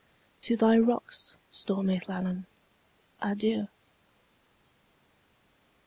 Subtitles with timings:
[0.41, 2.47] To thy rocks, stormy Llannon,
[3.21, 3.67] adieu!